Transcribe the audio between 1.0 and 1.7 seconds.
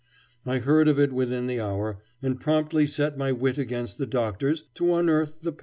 within the